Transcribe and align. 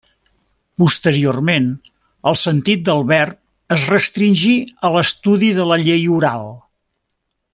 Posteriorment, 0.83 1.67
el 2.31 2.39
sentit 2.45 2.81
del 2.87 3.05
verb 3.13 3.77
es 3.77 3.85
restringí 3.93 4.57
a 4.89 4.93
l'estudi 4.97 5.51
de 5.61 5.69
la 5.73 5.81
llei 5.85 6.11
oral. 6.19 6.53